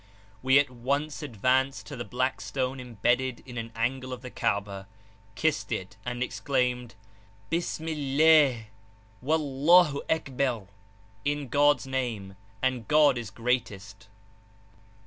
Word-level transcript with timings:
We 0.41 0.57
at 0.57 0.71
once 0.71 1.21
advanced 1.21 1.85
to 1.85 1.95
the 1.95 2.03
black 2.03 2.41
stone 2.41 2.79
imbedded 2.79 3.41
in 3.45 3.59
an 3.59 3.71
angle 3.75 4.11
of 4.13 4.23
the 4.23 4.31
Kabah, 4.31 4.87
kissed 5.35 5.71
it, 5.71 5.95
and 6.03 6.23
exclaimed, 6.23 6.95
Bismillah 7.51 8.63
wa 9.21 9.35
Allahu 9.35 10.01
Akbar, 10.09 10.65
In 11.23 11.49
Gods 11.49 11.85
name, 11.85 12.35
and 12.63 12.87
God 12.87 13.15
is 13.15 13.29
greatest. 13.29 14.07